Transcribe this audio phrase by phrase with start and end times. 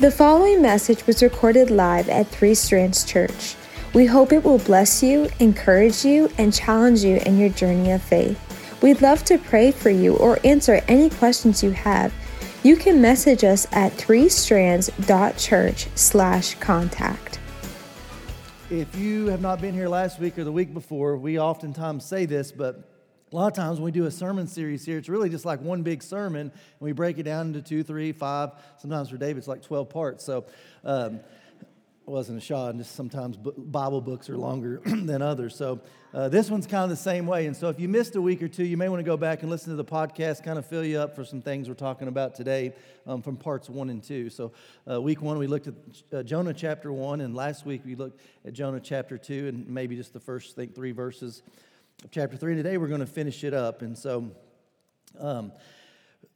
[0.00, 3.54] The following message was recorded live at Three Strands Church.
[3.92, 8.00] We hope it will bless you, encourage you, and challenge you in your journey of
[8.00, 8.40] faith.
[8.82, 12.14] We'd love to pray for you or answer any questions you have.
[12.62, 17.38] You can message us at threestrands.church slash contact.
[18.70, 22.24] If you have not been here last week or the week before, we oftentimes say
[22.24, 22.89] this, but
[23.32, 25.60] a lot of times when we do a sermon series here, it's really just like
[25.60, 28.50] one big sermon, and we break it down into two, three, five.
[28.78, 30.24] Sometimes for David, it's like 12 parts.
[30.24, 30.46] So
[30.84, 35.54] um, it wasn't a shot, and just sometimes Bible books are longer than others.
[35.54, 35.80] So
[36.12, 37.46] uh, this one's kind of the same way.
[37.46, 39.42] And so if you missed a week or two, you may want to go back
[39.42, 42.08] and listen to the podcast, kind of fill you up for some things we're talking
[42.08, 42.72] about today
[43.06, 44.28] um, from parts one and two.
[44.28, 44.50] So
[44.90, 45.74] uh, week one, we looked at
[46.12, 49.94] uh, Jonah chapter one, and last week we looked at Jonah chapter two, and maybe
[49.94, 51.44] just the first, think, three verses
[52.08, 52.54] chapter 3.
[52.54, 53.82] Today we're going to finish it up.
[53.82, 54.30] And so
[55.18, 55.52] um,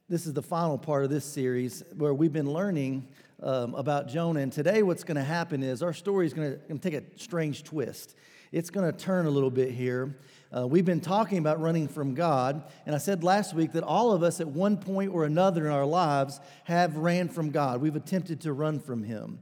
[0.07, 3.07] this is the final part of this series where we've been learning
[3.41, 4.41] um, about Jonah.
[4.41, 7.63] And today what's going to happen is our story is going to take a strange
[7.63, 8.15] twist.
[8.51, 10.17] It's going to turn a little bit here.
[10.55, 14.13] Uh, we've been talking about running from God, and I said last week that all
[14.13, 17.81] of us at one point or another in our lives have ran from God.
[17.81, 19.39] We've attempted to run from Him.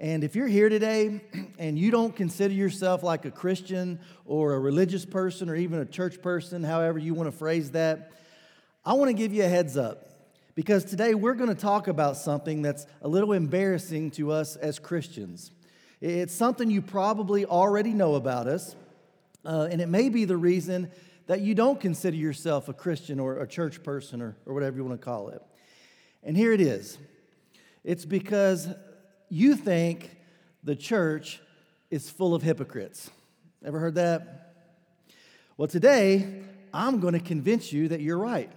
[0.00, 1.20] And if you're here today
[1.58, 5.84] and you don't consider yourself like a Christian or a religious person or even a
[5.84, 8.10] church person, however you want to phrase that,
[8.82, 10.06] I want to give you a heads up
[10.54, 14.78] because today we're going to talk about something that's a little embarrassing to us as
[14.78, 15.50] Christians.
[16.00, 18.74] It's something you probably already know about us,
[19.44, 20.90] uh, and it may be the reason
[21.26, 24.84] that you don't consider yourself a Christian or a church person or, or whatever you
[24.84, 25.42] want to call it.
[26.22, 26.96] And here it is
[27.84, 28.66] it's because
[29.30, 30.16] you think
[30.62, 31.40] the church
[31.90, 33.10] is full of hypocrites.
[33.64, 34.54] Ever heard that?
[35.56, 36.42] Well, today,
[36.72, 38.50] I'm going to convince you that you're right.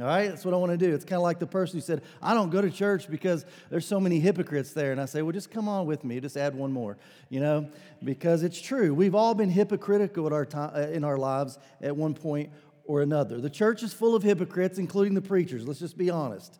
[0.00, 0.92] All right, that's what I want to do.
[0.94, 3.86] It's kind of like the person who said, I don't go to church because there's
[3.86, 4.92] so many hypocrites there.
[4.92, 6.98] And I say, well, just come on with me, just add one more,
[7.30, 7.70] you know,
[8.04, 8.92] because it's true.
[8.92, 12.50] We've all been hypocritical our time, uh, in our lives at one point
[12.84, 13.40] or another.
[13.40, 15.66] The church is full of hypocrites, including the preachers.
[15.66, 16.58] Let's just be honest.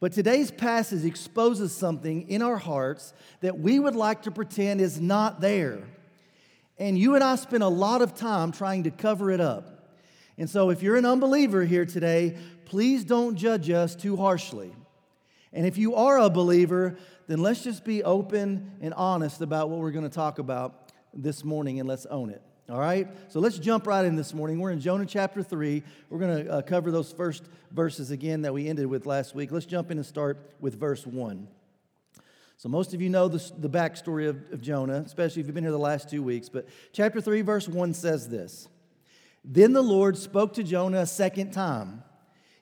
[0.00, 5.00] But today's passage exposes something in our hearts that we would like to pretend is
[5.00, 5.82] not there.
[6.78, 9.96] And you and I spend a lot of time trying to cover it up.
[10.36, 14.72] And so, if you're an unbeliever here today, please don't judge us too harshly.
[15.52, 19.80] And if you are a believer, then let's just be open and honest about what
[19.80, 22.42] we're going to talk about this morning and let's own it.
[22.70, 23.08] All right?
[23.28, 24.58] So let's jump right in this morning.
[24.58, 25.82] We're in Jonah chapter 3.
[26.10, 29.50] We're going to uh, cover those first verses again that we ended with last week.
[29.50, 31.48] Let's jump in and start with verse 1.
[32.58, 35.64] So, most of you know the, the backstory of, of Jonah, especially if you've been
[35.64, 36.50] here the last two weeks.
[36.50, 38.68] But chapter 3, verse 1 says this
[39.42, 42.02] Then the Lord spoke to Jonah a second time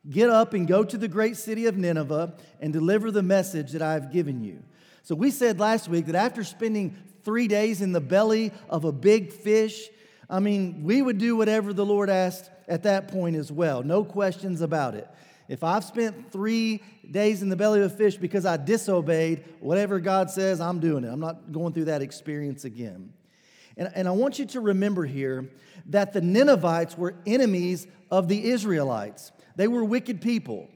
[0.09, 3.83] Get up and go to the great city of Nineveh and deliver the message that
[3.83, 4.63] I have given you.
[5.03, 8.93] So, we said last week that after spending three days in the belly of a
[8.93, 9.89] big fish,
[10.29, 13.83] I mean, we would do whatever the Lord asked at that point as well.
[13.83, 15.09] No questions about it.
[15.49, 20.01] If I've spent three days in the belly of a fish because I disobeyed, whatever
[20.01, 21.09] God says, I'm doing it.
[21.09, 23.13] I'm not going through that experience again.
[23.77, 25.49] And, and I want you to remember here
[25.87, 30.69] that the Ninevites were enemies of the Israelites, they were wicked people.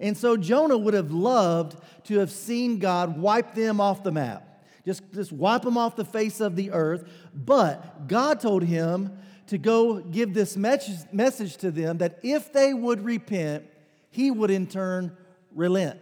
[0.00, 4.55] And so Jonah would have loved to have seen God wipe them off the map.
[4.86, 7.10] Just, just wipe them off the face of the earth.
[7.34, 13.04] But God told him to go give this message to them that if they would
[13.04, 13.64] repent,
[14.10, 15.16] he would in turn
[15.54, 15.98] relent.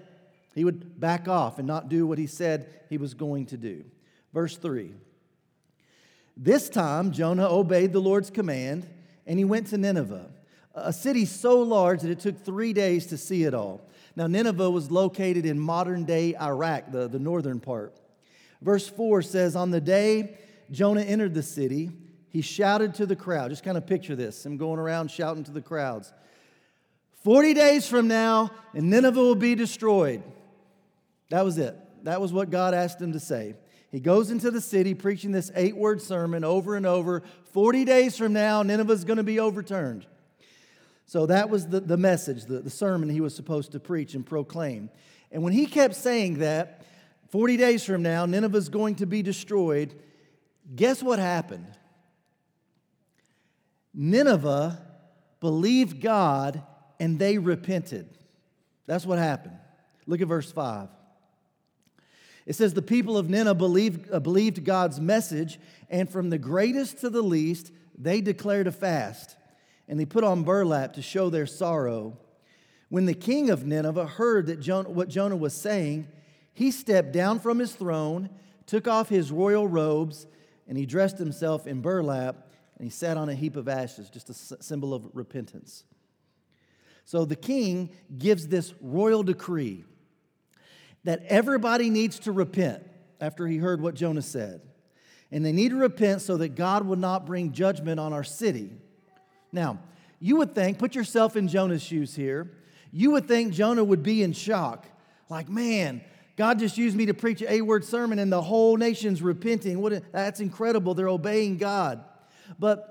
[0.54, 3.84] He would back off and not do what he said he was going to do.
[4.34, 4.92] Verse 3
[6.36, 8.86] This time Jonah obeyed the Lord's command
[9.26, 10.30] and he went to Nineveh,
[10.74, 13.80] a city so large that it took three days to see it all.
[14.16, 17.96] Now, Nineveh was located in modern day Iraq, the, the northern part.
[18.64, 20.38] Verse 4 says, On the day
[20.70, 21.90] Jonah entered the city,
[22.30, 23.50] he shouted to the crowd.
[23.50, 26.12] Just kind of picture this him going around shouting to the crowds
[27.22, 30.22] 40 days from now, and Nineveh will be destroyed.
[31.28, 31.76] That was it.
[32.04, 33.54] That was what God asked him to say.
[33.90, 37.22] He goes into the city preaching this eight word sermon over and over.
[37.52, 40.06] 40 days from now, Nineveh's going to be overturned.
[41.06, 44.24] So that was the, the message, the, the sermon he was supposed to preach and
[44.24, 44.90] proclaim.
[45.30, 46.84] And when he kept saying that,
[47.34, 49.92] 40 days from now, Nineveh is going to be destroyed.
[50.76, 51.76] Guess what happened?
[53.92, 54.80] Nineveh
[55.40, 56.62] believed God
[57.00, 58.08] and they repented.
[58.86, 59.58] That's what happened.
[60.06, 60.86] Look at verse 5.
[62.46, 65.58] It says, The people of Nineveh believed, uh, believed God's message,
[65.90, 69.34] and from the greatest to the least, they declared a fast,
[69.88, 72.16] and they put on burlap to show their sorrow.
[72.90, 76.06] When the king of Nineveh heard that Jonah, what Jonah was saying,
[76.54, 78.30] he stepped down from his throne,
[78.66, 80.26] took off his royal robes,
[80.66, 84.30] and he dressed himself in burlap, and he sat on a heap of ashes, just
[84.30, 85.84] a symbol of repentance.
[87.04, 89.84] So the king gives this royal decree
[91.04, 92.82] that everybody needs to repent
[93.20, 94.62] after he heard what Jonah said.
[95.30, 98.70] And they need to repent so that God will not bring judgment on our city.
[99.52, 99.80] Now,
[100.18, 102.50] you would think, put yourself in Jonah's shoes here,
[102.90, 104.86] you would think Jonah would be in shock.
[105.28, 106.00] Like, man,
[106.36, 109.80] God just used me to preach a word sermon and the whole nation's repenting.
[109.80, 110.94] What, that's incredible.
[110.94, 112.04] They're obeying God.
[112.58, 112.90] But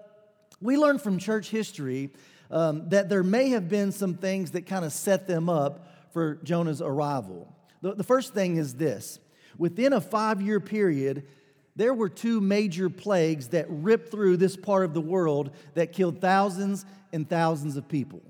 [0.61, 2.11] we learn from church history
[2.49, 6.35] um, that there may have been some things that kind of set them up for
[6.43, 7.53] Jonah's arrival.
[7.81, 9.19] The, the first thing is this
[9.57, 11.27] within a five year period,
[11.75, 16.21] there were two major plagues that ripped through this part of the world that killed
[16.21, 18.21] thousands and thousands of people.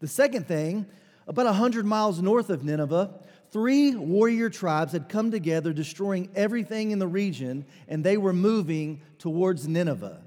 [0.00, 0.86] The second thing,
[1.26, 6.98] about 100 miles north of Nineveh, three warrior tribes had come together, destroying everything in
[6.98, 10.22] the region, and they were moving towards Nineveh.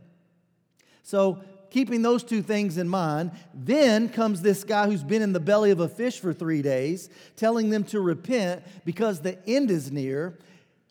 [1.03, 5.39] So, keeping those two things in mind, then comes this guy who's been in the
[5.39, 9.91] belly of a fish for three days, telling them to repent because the end is
[9.91, 10.37] near,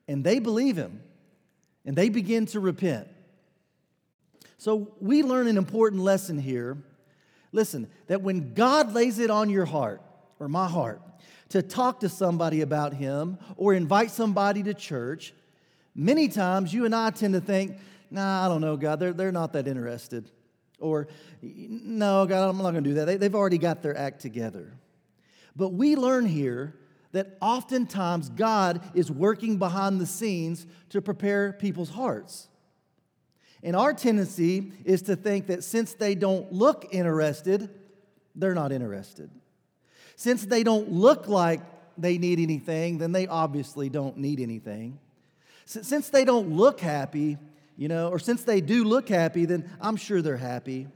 [0.08, 1.00] and they believe him
[1.84, 3.08] and they begin to repent.
[4.58, 6.78] So, we learn an important lesson here.
[7.50, 10.00] Listen, that when God lays it on your heart,
[10.38, 11.02] or my heart,
[11.52, 15.34] to talk to somebody about Him or invite somebody to church,
[15.94, 17.76] many times you and I tend to think,
[18.10, 20.30] nah, I don't know, God, they're, they're not that interested.
[20.78, 21.08] Or,
[21.42, 23.04] no, God, I'm not going to do that.
[23.04, 24.72] They, they've already got their act together.
[25.54, 26.74] But we learn here
[27.12, 32.48] that oftentimes God is working behind the scenes to prepare people's hearts.
[33.62, 37.68] And our tendency is to think that since they don't look interested,
[38.34, 39.30] they're not interested.
[40.16, 41.60] Since they don't look like
[41.98, 44.98] they need anything, then they obviously don't need anything.
[45.64, 47.38] Since they don't look happy,
[47.76, 50.88] you know, or since they do look happy, then I'm sure they're happy.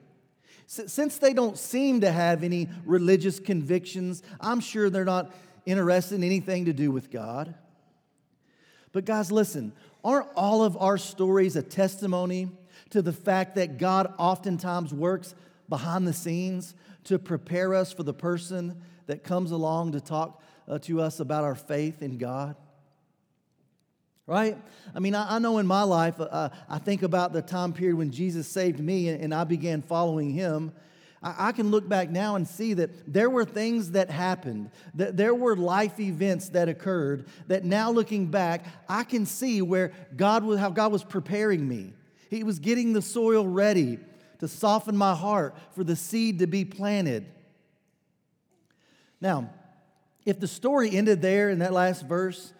[0.66, 5.32] Since they don't seem to have any religious convictions, I'm sure they're not
[5.64, 7.54] interested in anything to do with God.
[8.92, 9.72] But, guys, listen,
[10.04, 12.50] aren't all of our stories a testimony
[12.90, 15.34] to the fact that God oftentimes works
[15.68, 16.74] behind the scenes
[17.04, 21.44] to prepare us for the person that comes along to talk uh, to us about
[21.44, 22.56] our faith in God?
[24.26, 24.58] Right?
[24.94, 27.96] I mean, I, I know in my life, uh, I think about the time period
[27.96, 30.72] when Jesus saved me and, and I began following him.
[31.22, 35.34] I, can look back now and see that there were things that happened, that there
[35.34, 40.60] were life events that occurred, that now looking back, I can see where God was,
[40.60, 41.94] how God was preparing me.
[42.30, 43.98] He was getting the soil ready
[44.38, 47.26] to soften my heart for the seed to be planted.
[49.20, 49.50] Now,
[50.24, 52.52] if the story ended there in that last verse,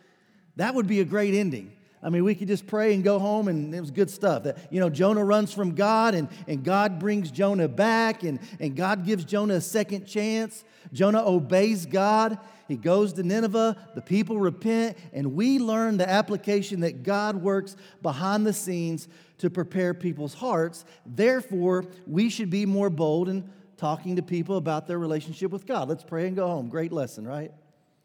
[0.57, 1.73] that would be a great ending.
[2.03, 4.45] I mean, we could just pray and go home, and it was good stuff.
[4.45, 8.77] That, you know, Jonah runs from God, and, and God brings Jonah back, and, and
[8.77, 10.65] God gives Jonah a second chance.
[10.93, 12.39] Jonah obeys God.
[12.69, 13.77] He goes to Nineveh.
[13.95, 19.51] The people repent, and we learn the application that God works behind the scenes to
[19.51, 20.85] prepare people's hearts.
[21.05, 25.89] Therefore, we should be more bold in talking to people about their relationship with God.
[25.89, 26.69] Let's pray and go home.
[26.69, 27.53] Great lesson, right?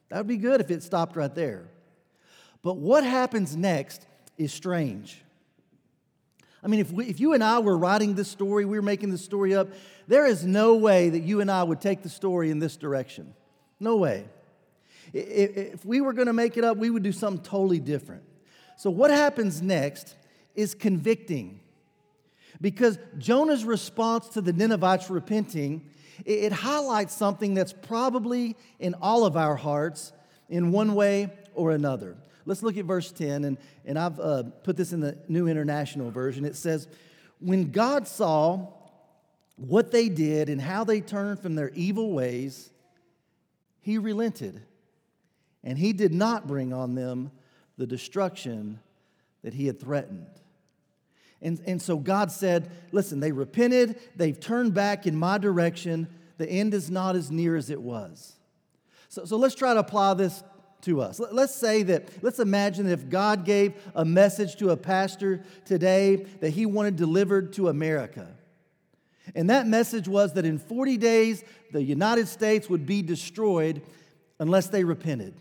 [0.10, 1.70] That would be good if it stopped right there.
[2.62, 4.06] But what happens next
[4.38, 5.24] is strange.
[6.64, 9.10] I mean, if, we, if you and I were writing this story, we were making
[9.10, 9.70] this story up,
[10.08, 13.34] there is no way that you and I would take the story in this direction.
[13.80, 14.26] No way.
[15.14, 18.24] If we were going to make it up, we would do something totally different.
[18.78, 20.16] So, what happens next
[20.56, 21.61] is convicting.
[22.62, 25.90] Because Jonah's response to the Ninevites repenting,
[26.24, 30.14] it highlights something that's probably in all of our hearts
[30.48, 32.16] in one way or another.
[32.46, 36.12] Let's look at verse 10, and, and I've uh, put this in the New International
[36.12, 36.46] Version.
[36.46, 36.88] It says,
[37.40, 38.68] When God saw
[39.56, 42.72] what they did and how they turned from their evil ways,
[43.80, 44.62] he relented,
[45.64, 47.32] and he did not bring on them
[47.78, 48.80] the destruction
[49.44, 50.28] that he had threatened.
[51.42, 56.08] And, and so God said, Listen, they repented, they've turned back in my direction.
[56.38, 58.36] The end is not as near as it was.
[59.10, 60.44] So, so let's try to apply this
[60.82, 61.20] to us.
[61.20, 66.26] Let's say that, let's imagine that if God gave a message to a pastor today
[66.40, 68.28] that he wanted delivered to America.
[69.36, 73.82] And that message was that in 40 days, the United States would be destroyed
[74.40, 75.36] unless they repented.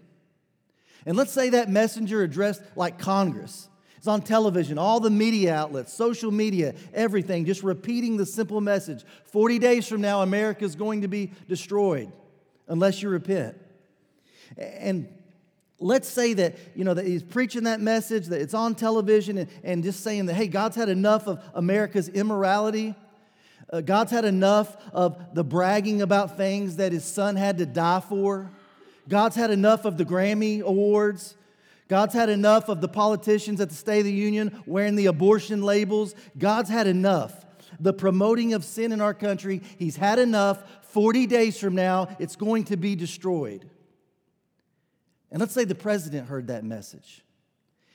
[1.07, 3.70] And let's say that messenger addressed like Congress.
[4.01, 9.05] It's on television, all the media outlets, social media, everything, just repeating the simple message.
[9.27, 12.11] 40 days from now, America is going to be destroyed
[12.67, 13.61] unless you repent.
[14.57, 15.07] And
[15.79, 19.51] let's say that you know that he's preaching that message that it's on television and,
[19.63, 22.95] and just saying that hey god's had enough of america's immorality.
[23.71, 28.01] Uh, god's had enough of the bragging about things that his son had to die
[28.01, 28.51] for.
[29.09, 31.35] God's had enough of the grammy awards
[31.91, 35.61] god's had enough of the politicians at the state of the union wearing the abortion
[35.63, 37.45] labels god's had enough
[37.79, 42.37] the promoting of sin in our country he's had enough 40 days from now it's
[42.37, 43.69] going to be destroyed
[45.31, 47.23] and let's say the president heard that message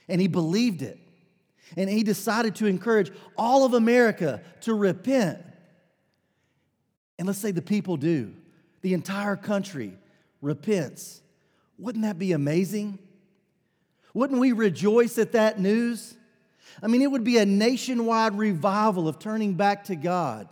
[0.08, 1.00] and he believed it.
[1.76, 5.44] And he decided to encourage all of America to repent.
[7.18, 8.34] And let's say the people do,
[8.82, 9.98] the entire country
[10.42, 11.22] repents.
[11.80, 13.00] Wouldn't that be amazing?
[14.16, 16.16] Wouldn't we rejoice at that news?
[16.82, 20.48] I mean, it would be a nationwide revival of turning back to God.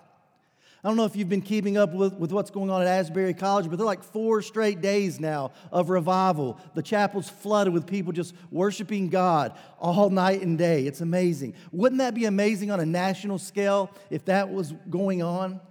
[0.83, 3.33] I don't know if you've been keeping up with, with what's going on at Asbury
[3.33, 6.59] College, but they're like four straight days now of revival.
[6.73, 10.85] The chapel's flooded with people just worshiping God all night and day.
[10.85, 11.53] It's amazing.
[11.71, 15.61] Wouldn't that be amazing on a national scale if that was going on?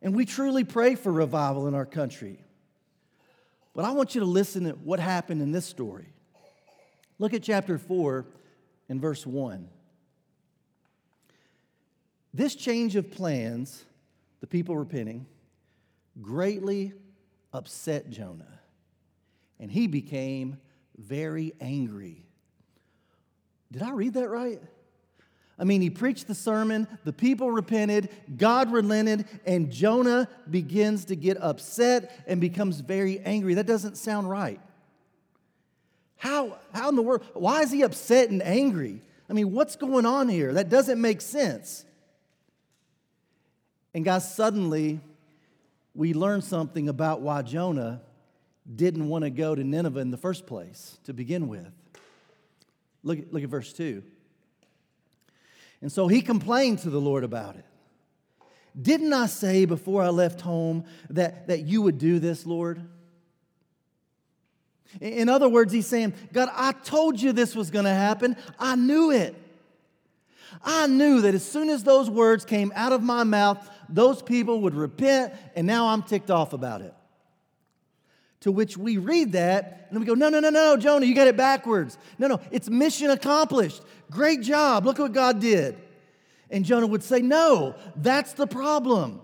[0.00, 2.42] And we truly pray for revival in our country.
[3.74, 6.06] But I want you to listen to what happened in this story.
[7.18, 8.24] Look at chapter 4
[8.88, 9.68] and verse 1.
[12.32, 13.84] This change of plans
[14.40, 15.26] the people repenting,
[16.20, 16.92] greatly
[17.52, 18.60] upset Jonah.
[19.58, 20.58] And he became
[20.96, 22.24] very angry.
[23.72, 24.62] Did I read that right?
[25.58, 31.16] I mean, he preached the sermon, the people repented, God relented, and Jonah begins to
[31.16, 33.54] get upset and becomes very angry.
[33.54, 34.60] That doesn't sound right.
[36.18, 37.24] How, how in the world?
[37.32, 39.00] Why is he upset and angry?
[39.30, 40.52] I mean, what's going on here?
[40.52, 41.84] That doesn't make sense.
[43.94, 45.00] And guys, suddenly
[45.94, 48.02] we learn something about why Jonah
[48.74, 51.72] didn't want to go to Nineveh in the first place to begin with.
[53.02, 54.02] Look, look at verse 2.
[55.80, 57.64] And so he complained to the Lord about it.
[58.80, 62.80] Didn't I say before I left home that, that you would do this, Lord?
[65.00, 68.36] In other words, he's saying, God, I told you this was going to happen.
[68.58, 69.36] I knew it.
[70.62, 74.62] I knew that as soon as those words came out of my mouth, those people
[74.62, 76.94] would repent, and now I'm ticked off about it.
[78.40, 81.26] To which we read that and we go, no, no, no, no, Jonah, you got
[81.26, 81.98] it backwards.
[82.18, 83.82] No, no, it's mission accomplished.
[84.10, 84.86] Great job.
[84.86, 85.76] Look what God did.
[86.50, 89.20] And Jonah would say, no, that's the problem.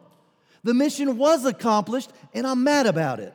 [0.62, 3.34] The mission was accomplished, and I'm mad about it.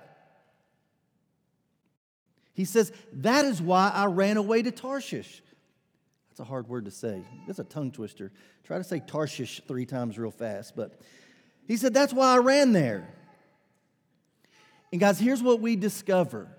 [2.59, 5.41] He says, that is why I ran away to Tarshish.
[6.27, 7.23] That's a hard word to say.
[7.47, 8.33] That's a tongue twister.
[8.65, 10.75] Try to say Tarshish three times real fast.
[10.75, 10.99] But
[11.69, 13.07] he said, That's why I ran there.
[14.91, 16.49] And guys, here's what we discover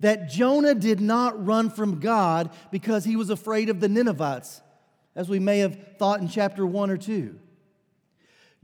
[0.00, 4.60] that Jonah did not run from God because he was afraid of the Ninevites,
[5.16, 7.34] as we may have thought in chapter 1 or 2.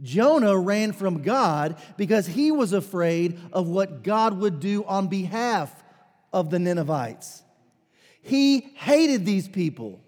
[0.03, 5.85] Jonah ran from God because he was afraid of what God would do on behalf
[6.37, 7.43] of the Ninevites.
[8.21, 10.00] He hated these people.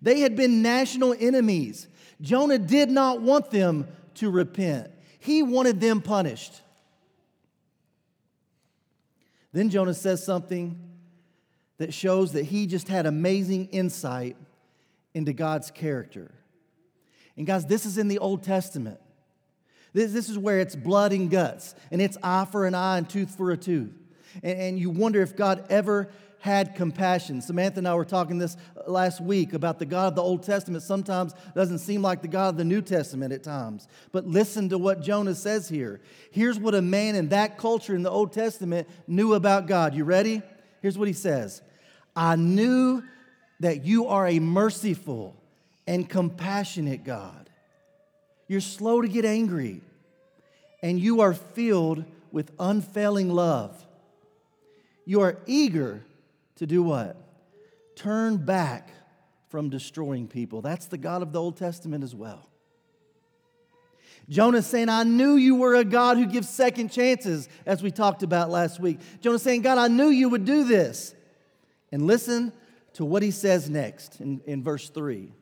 [0.00, 1.86] They had been national enemies.
[2.22, 4.90] Jonah did not want them to repent,
[5.20, 6.60] he wanted them punished.
[9.52, 10.78] Then Jonah says something
[11.76, 14.38] that shows that he just had amazing insight
[15.12, 16.30] into God's character.
[17.36, 18.98] And guys, this is in the Old Testament.
[19.92, 23.06] This, this is where it's blood and guts, and it's eye for an eye and
[23.06, 23.92] tooth for a tooth.
[24.42, 26.10] And, and you wonder if God ever
[26.42, 27.40] had compassion.
[27.40, 28.56] Samantha and I were talking this
[28.88, 32.48] last week about the God of the Old Testament sometimes doesn't seem like the God
[32.48, 33.86] of the New Testament at times.
[34.10, 36.00] But listen to what Jonah says here.
[36.32, 39.94] Here's what a man in that culture in the Old Testament knew about God.
[39.94, 40.42] You ready?
[40.80, 41.62] Here's what he says
[42.16, 43.04] I knew
[43.60, 45.36] that you are a merciful
[45.86, 47.50] and compassionate God.
[48.48, 49.80] You're slow to get angry,
[50.82, 53.86] and you are filled with unfailing love.
[55.04, 56.04] You are eager
[56.56, 57.16] to do what?
[57.96, 58.90] Turn back
[59.48, 60.62] from destroying people.
[60.62, 62.48] That's the God of the Old Testament as well.
[64.28, 68.22] Jonah saying, I knew you were a God who gives second chances, as we talked
[68.22, 68.98] about last week.
[69.20, 71.14] Jonah saying, God, I knew you would do this.
[71.90, 72.52] And listen
[72.94, 75.32] to what he says next in, in verse 3.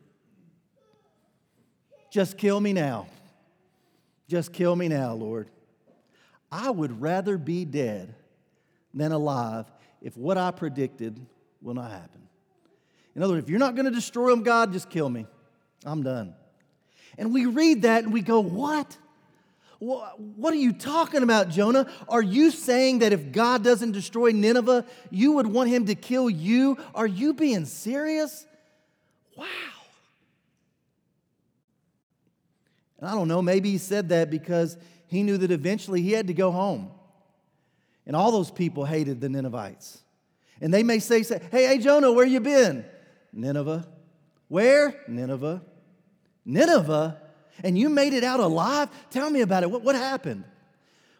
[2.11, 3.07] Just kill me now.
[4.29, 5.49] Just kill me now, Lord.
[6.51, 8.15] I would rather be dead
[8.95, 9.67] than alive
[10.01, 11.19] if what I predicted
[11.63, 12.21] will not happen.
[13.15, 15.27] In other words, if you're not going to destroy them, God, just kill me.
[15.85, 16.35] I'm done.
[17.19, 18.97] And we read that and we go, What?
[19.79, 21.91] What are you talking about, Jonah?
[22.07, 26.29] Are you saying that if God doesn't destroy Nineveh, you would want him to kill
[26.29, 26.77] you?
[26.95, 28.47] Are you being serious?
[29.39, 29.47] Wow.
[32.99, 36.27] And I don't know, maybe he said that because he knew that eventually he had
[36.27, 36.91] to go home.
[38.11, 40.03] And all those people hated the Ninevites.
[40.61, 42.85] And they may say, say hey, hey, Jonah, where you been?
[43.33, 43.87] Nineveh.
[44.49, 45.01] Where?
[45.07, 45.63] Nineveh.
[46.45, 47.23] Nineveh?
[47.63, 48.89] And you made it out alive?
[49.11, 49.71] Tell me about it.
[49.71, 50.43] What, what happened?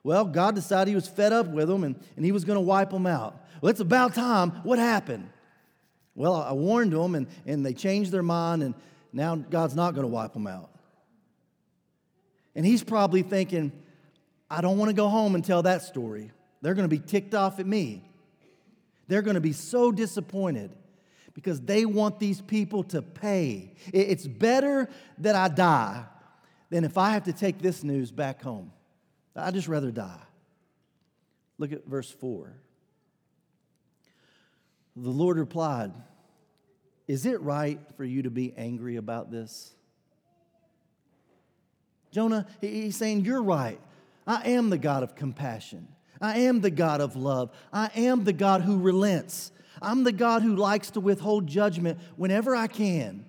[0.03, 2.61] Well, God decided he was fed up with them and, and he was going to
[2.61, 3.41] wipe them out.
[3.61, 4.51] Well, it's about time.
[4.65, 5.29] What happened?
[6.17, 8.75] Well, I warned them and, and they changed their mind, and
[9.13, 10.71] now God's not going to wipe them out.
[12.57, 13.71] And he's probably thinking,
[14.51, 16.33] I don't want to go home and tell that story.
[16.63, 18.05] They're going to be ticked off at me.
[19.09, 20.71] They're going to be so disappointed
[21.35, 23.75] because they want these people to pay.
[23.93, 24.89] It's better
[25.19, 26.05] that I die
[26.71, 28.73] than if I have to take this news back home.
[29.35, 30.21] I'd just rather die.
[31.59, 32.53] Look at verse 4.
[34.97, 35.93] The Lord replied,
[37.07, 39.73] Is it right for you to be angry about this?
[42.11, 43.81] Jonah, he's saying, You're right.
[44.27, 45.89] I am the God of compassion.
[46.21, 47.51] I am the God of love.
[47.73, 49.53] I am the God who relents.
[49.81, 53.25] I'm the God who likes to withhold judgment whenever I can.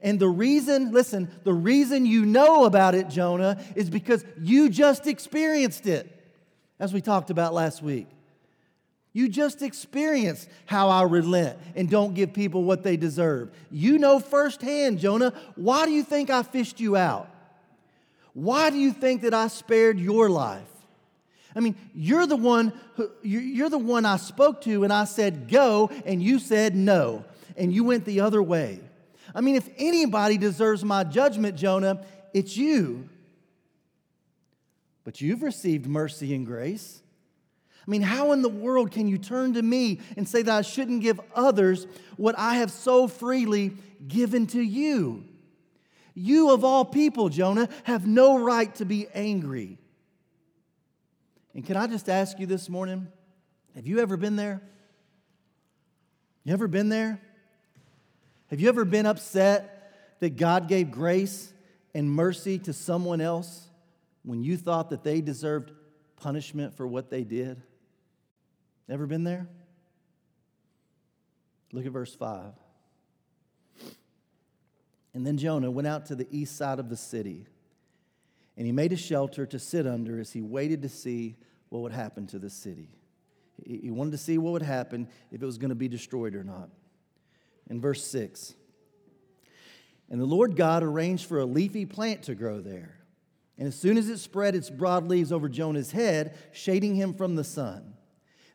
[0.00, 5.06] And the reason, listen, the reason you know about it, Jonah, is because you just
[5.06, 6.08] experienced it,
[6.78, 8.06] as we talked about last week.
[9.12, 13.50] You just experienced how I relent and don't give people what they deserve.
[13.70, 15.34] You know firsthand, Jonah.
[15.54, 17.28] Why do you think I fished you out?
[18.32, 20.71] Why do you think that I spared your life?
[21.54, 25.48] I mean, you're the one who, you're the one I spoke to and I said
[25.48, 27.24] go and you said no
[27.56, 28.80] and you went the other way.
[29.34, 32.04] I mean, if anybody deserves my judgment, Jonah,
[32.34, 33.08] it's you.
[35.04, 37.02] But you've received mercy and grace.
[37.86, 40.62] I mean, how in the world can you turn to me and say that I
[40.62, 43.72] shouldn't give others what I have so freely
[44.06, 45.24] given to you?
[46.14, 49.78] You, of all people, Jonah, have no right to be angry.
[51.54, 53.08] And can I just ask you this morning
[53.74, 54.60] have you ever been there?
[56.44, 57.20] You ever been there?
[58.48, 61.52] Have you ever been upset that God gave grace
[61.94, 63.68] and mercy to someone else
[64.24, 65.72] when you thought that they deserved
[66.16, 67.62] punishment for what they did?
[68.88, 69.46] Ever been there?
[71.72, 72.52] Look at verse 5.
[75.14, 77.46] And then Jonah went out to the east side of the city,
[78.56, 81.36] and he made a shelter to sit under as he waited to see
[81.68, 82.90] what would happen to the city.
[83.64, 86.44] He wanted to see what would happen if it was going to be destroyed or
[86.44, 86.68] not.
[87.70, 88.54] In verse 6,
[90.10, 92.98] and the Lord God arranged for a leafy plant to grow there.
[93.56, 97.34] And as soon as it spread its broad leaves over Jonah's head, shading him from
[97.34, 97.94] the sun,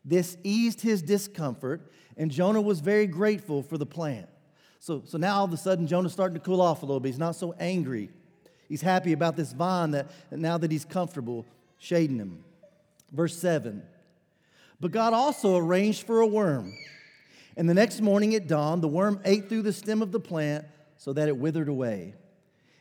[0.04, 4.28] this eased his discomfort, and Jonah was very grateful for the plant.
[4.78, 7.08] So, so now all of a sudden, Jonah's starting to cool off a little bit.
[7.08, 8.10] He's not so angry.
[8.68, 11.46] He's happy about this vine that, now that he's comfortable
[11.78, 12.44] shading him.
[13.12, 13.82] Verse 7
[14.80, 16.72] But God also arranged for a worm.
[17.56, 20.64] And the next morning at dawn, the worm ate through the stem of the plant
[20.96, 22.14] so that it withered away.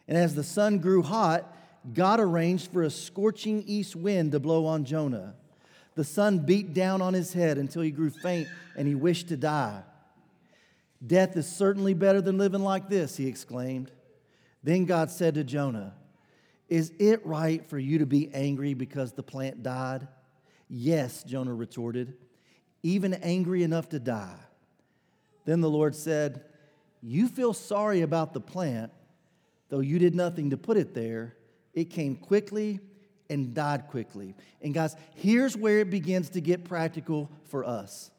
[0.07, 1.51] And as the sun grew hot,
[1.93, 5.35] God arranged for a scorching east wind to blow on Jonah.
[5.95, 9.37] The sun beat down on his head until he grew faint and he wished to
[9.37, 9.81] die.
[11.05, 13.91] Death is certainly better than living like this, he exclaimed.
[14.67, 15.93] Then God said to Jonah,
[16.67, 20.09] Is it right for you to be angry because the plant died?
[20.69, 22.15] Yes, Jonah retorted,
[22.83, 24.35] even angry enough to die.
[25.45, 26.43] Then the Lord said,
[27.01, 28.91] You feel sorry about the plant,
[29.69, 31.37] though you did nothing to put it there.
[31.73, 32.81] It came quickly
[33.29, 34.35] and died quickly.
[34.61, 38.11] And guys, here's where it begins to get practical for us.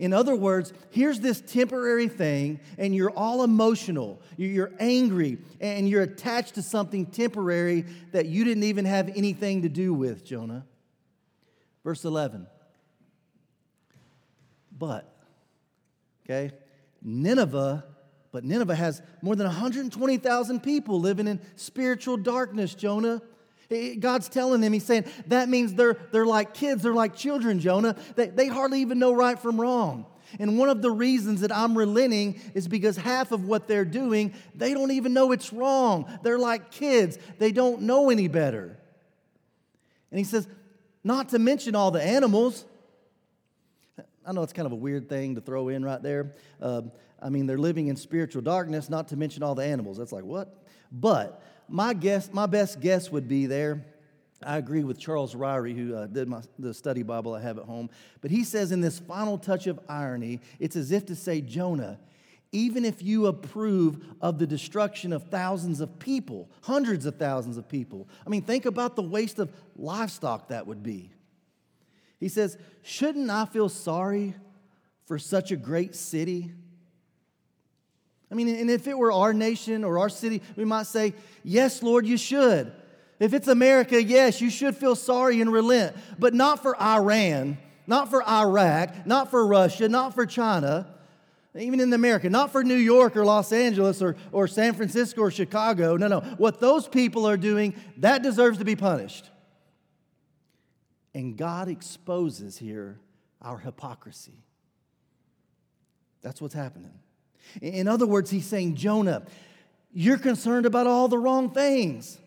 [0.00, 4.22] In other words, here's this temporary thing, and you're all emotional.
[4.38, 9.68] You're angry, and you're attached to something temporary that you didn't even have anything to
[9.68, 10.64] do with, Jonah.
[11.84, 12.46] Verse 11.
[14.76, 15.14] But,
[16.24, 16.52] okay,
[17.02, 17.84] Nineveh,
[18.32, 23.20] but Nineveh has more than 120,000 people living in spiritual darkness, Jonah.
[23.70, 27.96] God's telling them, He's saying, that means they're, they're like kids, they're like children, Jonah.
[28.16, 30.06] They, they hardly even know right from wrong.
[30.38, 34.34] And one of the reasons that I'm relenting is because half of what they're doing,
[34.54, 36.06] they don't even know it's wrong.
[36.22, 38.78] They're like kids, they don't know any better.
[40.10, 40.48] And He says,
[41.04, 42.64] not to mention all the animals.
[44.26, 46.34] I know it's kind of a weird thing to throw in right there.
[46.60, 46.82] Uh,
[47.22, 49.98] I mean, they're living in spiritual darkness, not to mention all the animals.
[49.98, 50.64] That's like, what?
[50.92, 53.84] But my guess, my best guess would be there
[54.42, 57.64] I agree with Charles Ryrie, who uh, did my, the study Bible I have at
[57.64, 57.90] home.
[58.22, 61.98] But he says in this final touch of irony, it's as if to say, Jonah,
[62.52, 67.68] even if you approve of the destruction of thousands of people, hundreds of thousands of
[67.68, 71.10] people, I mean, think about the waste of livestock that would be.
[72.18, 74.34] He says, Shouldn't I feel sorry
[75.04, 76.52] for such a great city?
[78.30, 81.82] I mean, and if it were our nation or our city, we might say, Yes,
[81.82, 82.72] Lord, you should.
[83.18, 88.08] If it's America, yes, you should feel sorry and relent, but not for Iran, not
[88.08, 90.86] for Iraq, not for Russia, not for China,
[91.58, 95.30] even in America, not for New York or Los Angeles or, or San Francisco or
[95.30, 95.96] Chicago.
[95.96, 96.20] No, no.
[96.38, 99.28] What those people are doing, that deserves to be punished.
[101.12, 103.00] And God exposes here
[103.42, 104.44] our hypocrisy.
[106.22, 106.92] That's what's happening.
[107.60, 109.22] In other words, he's saying, Jonah,
[109.92, 112.18] you're concerned about all the wrong things.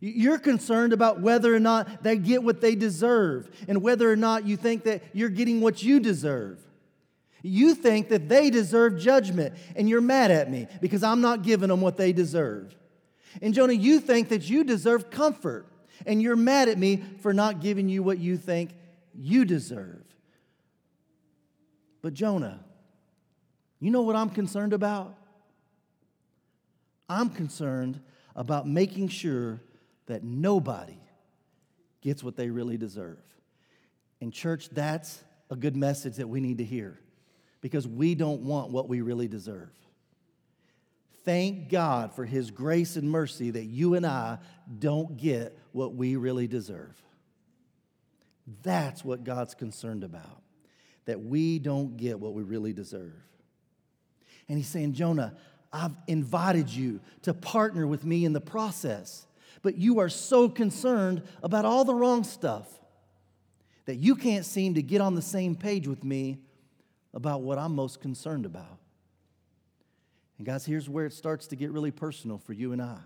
[0.00, 4.46] You're concerned about whether or not they get what they deserve and whether or not
[4.46, 6.58] you think that you're getting what you deserve.
[7.42, 11.68] You think that they deserve judgment and you're mad at me because I'm not giving
[11.68, 12.74] them what they deserve.
[13.40, 15.66] And Jonah, you think that you deserve comfort
[16.06, 18.74] and you're mad at me for not giving you what you think
[19.14, 20.02] you deserve.
[22.02, 22.60] But Jonah,
[23.80, 25.14] you know what I'm concerned about?
[27.08, 28.00] I'm concerned
[28.36, 29.60] about making sure
[30.06, 30.98] that nobody
[32.00, 33.18] gets what they really deserve.
[34.20, 37.00] And, church, that's a good message that we need to hear
[37.60, 39.70] because we don't want what we really deserve.
[41.24, 44.38] Thank God for His grace and mercy that you and I
[44.78, 47.00] don't get what we really deserve.
[48.62, 50.42] That's what God's concerned about,
[51.04, 53.14] that we don't get what we really deserve.
[54.50, 55.32] And He's saying, Jonah,
[55.72, 59.26] I've invited you to partner with me in the process
[59.62, 62.66] but you are so concerned about all the wrong stuff
[63.84, 66.38] that you can't seem to get on the same page with me
[67.12, 68.78] about what I'm most concerned about.
[70.38, 72.96] And, guys, here's where it starts to get really personal for you and I.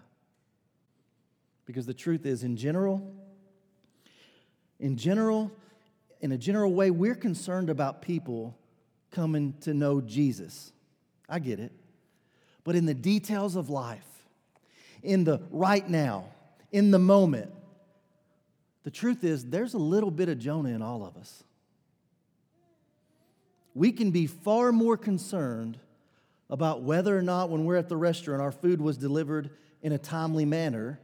[1.66, 3.12] Because the truth is, in general,
[4.78, 5.50] in general,
[6.20, 8.56] in a general way, we're concerned about people
[9.10, 10.72] coming to know Jesus.
[11.28, 11.72] I get it.
[12.64, 14.06] But in the details of life,
[15.02, 16.26] in the right now,
[16.72, 17.52] in the moment.
[18.82, 21.44] The truth is, there's a little bit of Jonah in all of us.
[23.74, 25.78] We can be far more concerned
[26.50, 29.50] about whether or not, when we're at the restaurant, our food was delivered
[29.82, 31.00] in a timely manner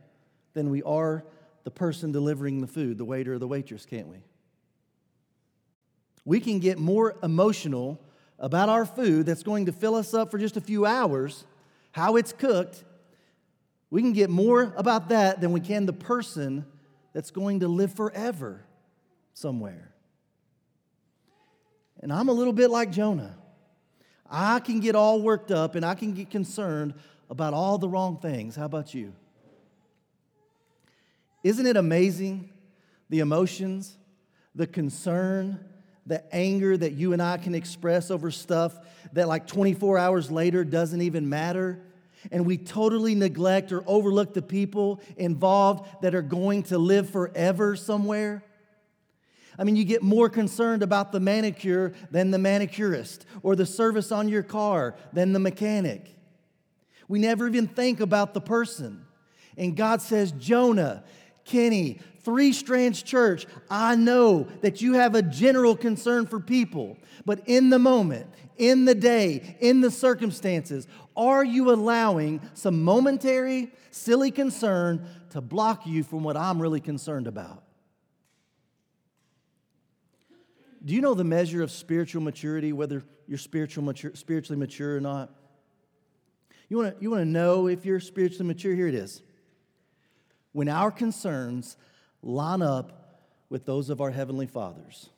[0.55, 1.25] than we are
[1.65, 4.19] the person delivering the food, the waiter or the waitress, can't we?
[6.25, 8.01] We can get more emotional
[8.41, 11.45] about our food that's going to fill us up for just a few hours,
[11.93, 12.83] how it's cooked,
[13.91, 16.65] we can get more about that than we can the person
[17.13, 18.65] that's going to live forever
[19.35, 19.93] somewhere.
[22.01, 23.37] And I'm a little bit like Jonah.
[24.31, 26.95] I can get all worked up and I can get concerned
[27.29, 28.57] about all the wrong things.
[28.57, 29.13] How about you?
[31.43, 32.51] Isn't it amazing
[33.09, 33.99] the emotions,
[34.55, 35.65] the concern,
[36.07, 38.77] the anger that you and I can express over stuff
[39.13, 41.81] that, like 24 hours later, doesn't even matter?
[42.31, 47.77] and we totally neglect or overlook the people involved that are going to live forever
[47.77, 48.45] somewhere?
[49.59, 54.11] I mean, you get more concerned about the manicure than the manicurist, or the service
[54.13, 56.17] on your car than the mechanic.
[57.09, 59.05] We never even think about the person.
[59.57, 61.05] And God says, Jonah,
[61.51, 67.43] Kenny, Three Strands Church, I know that you have a general concern for people, but
[67.47, 70.87] in the moment, in the day, in the circumstances,
[71.17, 77.27] are you allowing some momentary, silly concern to block you from what I'm really concerned
[77.27, 77.65] about?
[80.85, 85.01] Do you know the measure of spiritual maturity, whether you're spiritual mature, spiritually mature or
[85.01, 85.35] not?
[86.69, 88.75] You want to you wanna know if you're spiritually mature?
[88.75, 89.23] Here it is.
[90.53, 91.77] When our concerns
[92.23, 93.01] line up
[93.51, 95.11] with those of our Heavenly Fathers.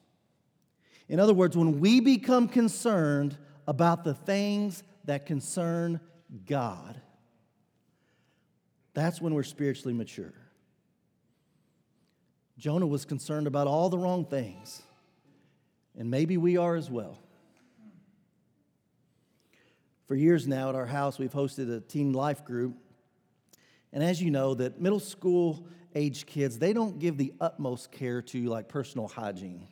[1.08, 3.36] In other words, when we become concerned
[3.68, 6.00] about the things that concern
[6.46, 7.00] God,
[8.94, 10.32] that's when we're spiritually mature.
[12.58, 14.82] Jonah was concerned about all the wrong things,
[15.98, 17.18] and maybe we are as well.
[20.06, 22.76] For years now at our house, we've hosted a teen life group.
[23.92, 28.22] And as you know, that middle school age kids, they don't give the utmost care
[28.22, 29.68] to like personal hygiene.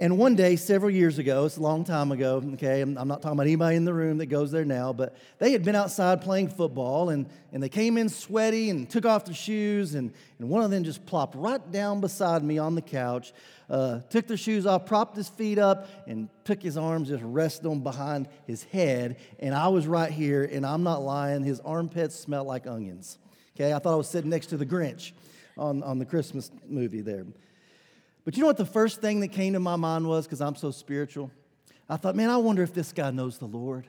[0.00, 3.22] And one day, several years ago, it's a long time ago, okay, I'm, I'm, not
[3.22, 6.20] talking about anybody in the room that goes there now, but they had been outside
[6.20, 10.48] playing football and, and they came in sweaty and took off their shoes, and, and
[10.48, 13.32] one of them just plopped right down beside me on the couch,
[13.70, 17.62] uh, took their shoes off, propped his feet up, and took his arms, just rested
[17.62, 19.16] them behind his head.
[19.38, 23.18] And I was right here, and I'm not lying, his armpits smelled like onions.
[23.54, 25.12] Okay, I thought I was sitting next to the Grinch
[25.56, 27.26] on, on the Christmas movie there.
[28.24, 30.56] But you know what the first thing that came to my mind was because I'm
[30.56, 31.30] so spiritual?
[31.88, 33.86] I thought, man, I wonder if this guy knows the Lord.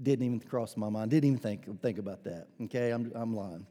[0.00, 1.10] Didn't even cross my mind.
[1.10, 2.46] Didn't even think, think about that.
[2.62, 3.66] Okay, I'm, I'm lying.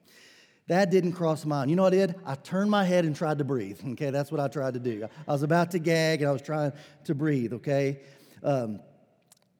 [0.68, 1.70] That didn't cross my mind.
[1.70, 2.16] You know what I did?
[2.26, 3.80] I turned my head and tried to breathe.
[3.92, 5.08] Okay, that's what I tried to do.
[5.26, 6.74] I was about to gag and I was trying
[7.06, 7.54] to breathe.
[7.54, 8.02] Okay.
[8.44, 8.82] Um,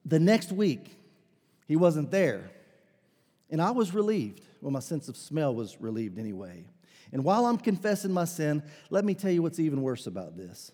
[0.04, 0.94] the next week,
[1.66, 2.50] he wasn't there.
[3.48, 4.42] And I was relieved.
[4.60, 6.64] Well, my sense of smell was relieved anyway.
[7.12, 10.72] And while I'm confessing my sin, let me tell you what's even worse about this.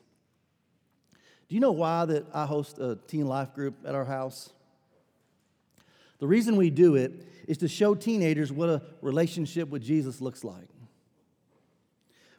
[1.48, 4.52] Do you know why that I host a teen life group at our house?
[6.18, 7.12] The reason we do it
[7.46, 10.68] is to show teenagers what a relationship with Jesus looks like.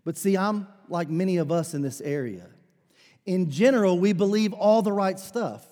[0.03, 2.47] But see, I'm like many of us in this area.
[3.25, 5.63] In general, we believe all the right stuff.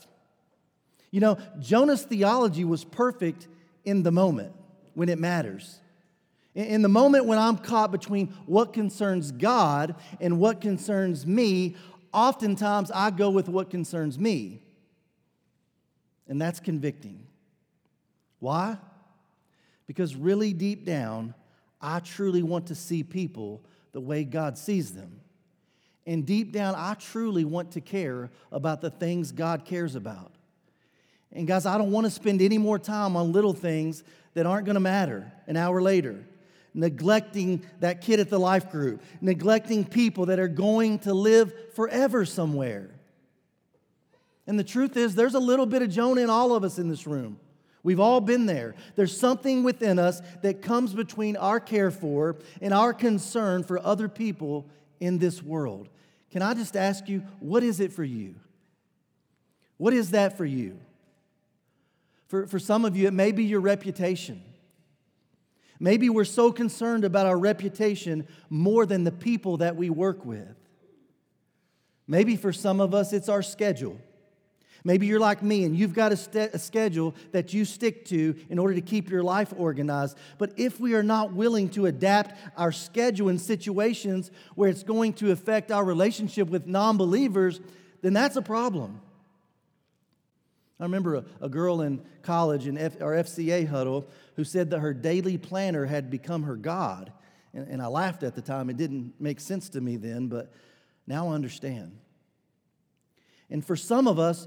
[1.11, 3.47] You know, Jonah's theology was perfect
[3.85, 4.53] in the moment
[4.95, 5.79] when it matters.
[6.55, 11.75] In the moment when I'm caught between what concerns God and what concerns me,
[12.13, 14.61] oftentimes I go with what concerns me.
[16.27, 17.25] And that's convicting.
[18.39, 18.77] Why?
[19.87, 21.33] Because really deep down,
[21.81, 25.21] I truly want to see people the way God sees them.
[26.05, 30.33] And deep down, I truly want to care about the things God cares about.
[31.31, 34.03] And guys, I don't want to spend any more time on little things
[34.35, 36.25] that aren't going to matter an hour later
[36.73, 42.25] neglecting that kid at the life group, neglecting people that are going to live forever
[42.25, 42.89] somewhere.
[44.45, 46.89] And the truth is, there's a little bit of Jonah in all of us in
[46.89, 47.39] this room.
[47.83, 48.75] We've all been there.
[48.95, 54.07] There's something within us that comes between our care for and our concern for other
[54.07, 54.65] people
[54.99, 55.89] in this world.
[56.31, 58.35] Can I just ask you, what is it for you?
[59.77, 60.79] What is that for you?
[62.27, 64.41] For, for some of you, it may be your reputation.
[65.83, 70.55] Maybe we're so concerned about our reputation more than the people that we work with.
[72.07, 73.99] Maybe for some of us, it's our schedule.
[74.85, 78.33] Maybe you're like me and you've got a, st- a, schedule that you stick to
[78.49, 80.17] in order to keep your life organized.
[80.37, 85.11] But if we are not willing to adapt our schedule in situations where it's going
[85.15, 87.59] to affect our relationship with non believers,
[88.01, 89.01] then that's a problem.
[90.83, 94.79] I remember a, a girl in college in F, our FCA huddle who said that
[94.79, 97.13] her daily planner had become her God.
[97.53, 98.69] And, and I laughed at the time.
[98.69, 100.51] It didn't make sense to me then, but
[101.07, 101.97] now I understand.
[103.49, 104.45] And for some of us,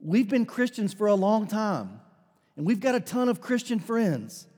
[0.00, 2.00] we've been Christians for a long time,
[2.56, 4.48] and we've got a ton of Christian friends.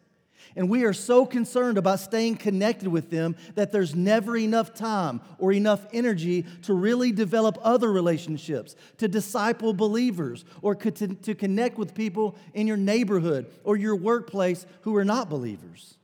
[0.57, 5.21] And we are so concerned about staying connected with them that there's never enough time
[5.39, 11.95] or enough energy to really develop other relationships, to disciple believers, or to, connect with
[11.95, 15.97] people in your neighborhood or your workplace who are not believers.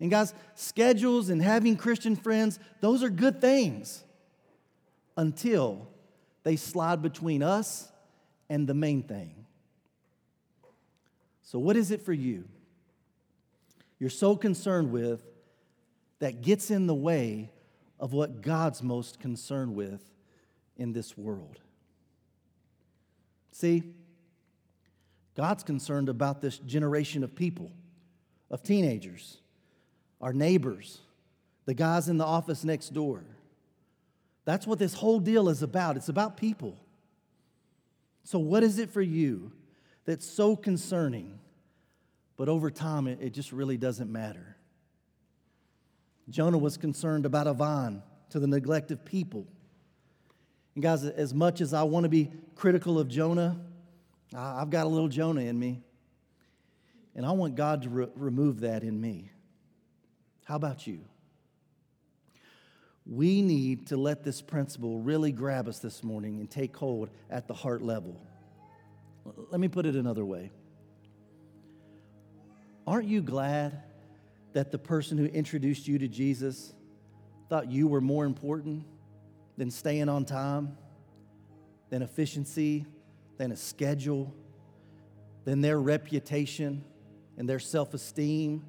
[0.00, 4.02] And guys, schedules and having Christian friends, those are good things
[5.16, 5.88] until
[6.42, 7.90] they slide between us
[8.48, 9.46] and the main thing.
[11.42, 12.44] So, what is it for you?
[14.00, 15.22] You're so concerned with
[16.18, 17.50] that gets in the way
[18.00, 20.00] of what God's most concerned with
[20.76, 21.60] in this world.
[23.52, 23.84] See,
[25.36, 27.70] God's concerned about this generation of people,
[28.50, 29.38] of teenagers,
[30.20, 31.00] our neighbors,
[31.66, 33.22] the guys in the office next door.
[34.46, 35.96] That's what this whole deal is about.
[35.96, 36.76] It's about people.
[38.24, 39.52] So, what is it for you
[40.06, 41.38] that's so concerning
[42.40, 44.56] but over time, it, it just really doesn't matter.
[46.30, 49.46] Jonah was concerned about a vine to the neglect of people.
[50.74, 53.60] And guys, as much as I want to be critical of Jonah,
[54.34, 55.82] I've got a little Jonah in me.
[57.14, 59.30] And I want God to re- remove that in me.
[60.46, 61.00] How about you?
[63.04, 67.48] We need to let this principle really grab us this morning and take hold at
[67.48, 68.18] the heart level.
[69.26, 70.52] Let me put it another way.
[72.90, 73.84] Aren't you glad
[74.52, 76.74] that the person who introduced you to Jesus
[77.48, 78.84] thought you were more important
[79.56, 80.76] than staying on time,
[81.88, 82.84] than efficiency,
[83.38, 84.34] than a schedule,
[85.44, 86.82] than their reputation
[87.38, 88.64] and their self esteem,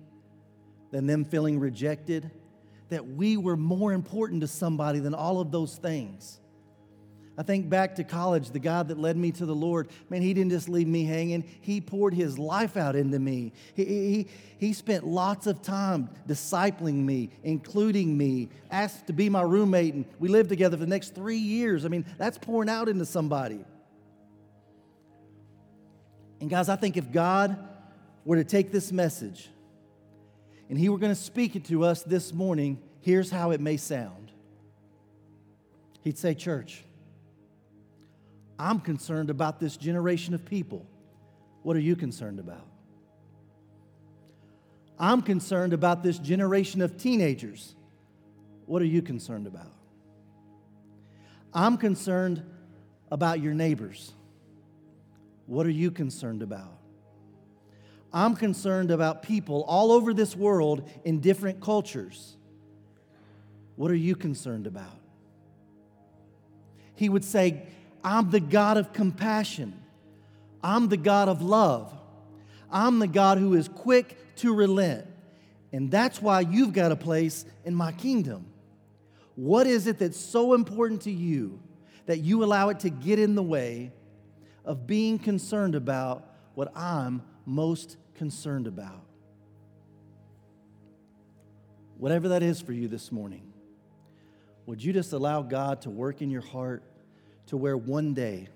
[0.92, 2.30] than them feeling rejected?
[2.90, 6.40] that we were more important to somebody than all of those things.
[7.41, 10.32] I think back to college, the God that led me to the Lord, man, he
[10.32, 11.43] didn't just leave me hanging.
[11.62, 13.51] He poured his life out into me.
[13.73, 14.27] He, he,
[14.60, 20.06] he spent lots of time discipling me, including me, asked to be my roommate, and
[20.19, 21.84] we lived together for the next three years.
[21.84, 23.65] I mean, that's pouring out into somebody.
[26.41, 27.58] And guys, I think if God
[28.23, 29.49] were to take this message
[30.69, 33.77] and He were going to speak it to us this morning, here's how it may
[33.77, 34.32] sound
[36.04, 36.84] He'd say, Church,
[38.62, 40.86] I'm concerned about this generation of people.
[41.63, 42.67] What are you concerned about?
[45.00, 47.74] I'm concerned about this generation of teenagers.
[48.67, 49.74] What are you concerned about?
[51.52, 52.43] I'm concerned
[53.10, 54.13] about your neighbors.
[55.47, 56.78] What are you concerned about?
[58.13, 62.38] I'm concerned about people all over this world in different cultures.
[63.76, 65.00] What are you concerned about?
[66.93, 67.63] He would say,
[68.04, 69.80] I'm the God of compassion.
[70.64, 71.94] I'm the God of love.
[72.70, 75.08] I'm the God who is quick to relent.
[75.74, 78.46] And that's why you've got a place in my kingdom.
[79.36, 81.60] What is it that's so important to you
[82.06, 83.92] that you allow it to get in the way
[84.66, 89.06] of being concerned about what I'm most concerned about.
[91.98, 93.54] Whatever that is for you this morning,
[94.66, 96.84] would you just allow God to work in your heart
[97.47, 98.47] to where one day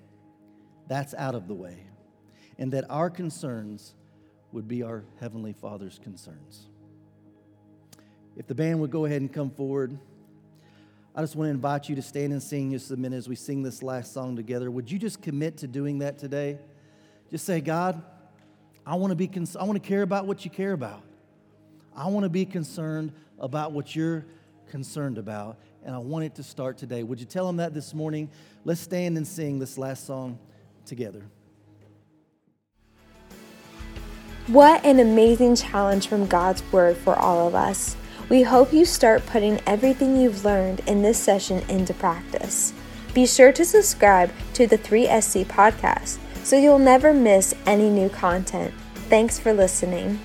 [0.88, 1.78] that's out of the way
[2.58, 3.94] and that our concerns
[4.52, 6.68] would be our Heavenly Father's concerns?
[8.38, 9.98] If the band would go ahead and come forward.
[11.18, 13.38] I just want to invite you to stand and sing just a minute as we
[13.38, 14.70] sing this last song together.
[14.70, 16.60] Would you just commit to doing that today?
[17.32, 18.04] Just say, God,
[18.86, 21.02] I want to be cons- I want to care about what you care about.
[21.96, 24.26] I want to be concerned about what you're
[24.68, 27.04] concerned about, and I want it to start today.
[27.04, 28.30] Would you tell him that this morning?
[28.66, 30.40] Let's stand and sing this last song
[30.86, 31.24] together.
[34.48, 37.96] What an amazing challenge from God's Word for all of us.
[38.30, 42.74] We hope you start putting everything you've learned in this session into practice.
[43.14, 48.74] Be sure to subscribe to the 3SC podcast so you'll never miss any new content.
[49.10, 50.20] Thanks for listening.